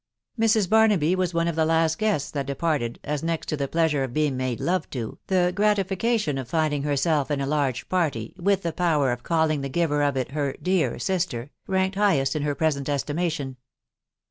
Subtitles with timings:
[0.39, 0.67] Mrs.
[0.67, 4.15] Barnaby was one of the last guests that departed, atf* next to the pleasure of
[4.15, 8.73] being made love to, the gratification of finding herself in a large party, with the
[8.73, 12.89] power of calling Iba* giver of it her" dear sister," ranked highest in Aer present
[12.89, 13.57] estimation.